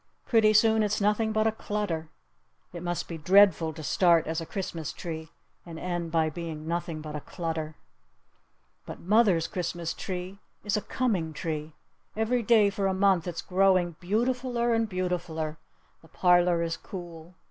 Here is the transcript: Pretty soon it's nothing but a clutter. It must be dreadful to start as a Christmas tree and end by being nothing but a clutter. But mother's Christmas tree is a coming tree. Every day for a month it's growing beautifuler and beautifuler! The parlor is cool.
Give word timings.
Pretty 0.25 0.51
soon 0.51 0.81
it's 0.81 0.99
nothing 0.99 1.31
but 1.31 1.45
a 1.45 1.51
clutter. 1.51 2.09
It 2.73 2.81
must 2.81 3.07
be 3.07 3.19
dreadful 3.19 3.71
to 3.73 3.83
start 3.83 4.25
as 4.25 4.41
a 4.41 4.47
Christmas 4.47 4.91
tree 4.91 5.29
and 5.63 5.77
end 5.77 6.11
by 6.11 6.31
being 6.31 6.67
nothing 6.67 7.01
but 7.01 7.15
a 7.15 7.21
clutter. 7.21 7.75
But 8.83 8.99
mother's 8.99 9.45
Christmas 9.47 9.93
tree 9.93 10.39
is 10.63 10.75
a 10.75 10.81
coming 10.81 11.33
tree. 11.33 11.73
Every 12.17 12.41
day 12.41 12.71
for 12.71 12.87
a 12.87 12.95
month 12.95 13.27
it's 13.27 13.43
growing 13.43 13.93
beautifuler 14.01 14.73
and 14.75 14.89
beautifuler! 14.89 15.57
The 16.01 16.07
parlor 16.07 16.63
is 16.63 16.77
cool. 16.77 17.35